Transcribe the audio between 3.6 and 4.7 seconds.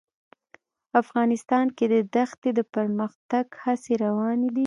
هڅې روانې دي.